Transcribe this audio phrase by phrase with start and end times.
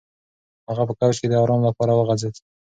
[0.69, 2.35] هغه په کوچ کې د ارام لپاره وغځېد.